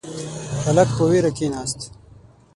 [0.63, 1.79] هلک په وېره کښیناست.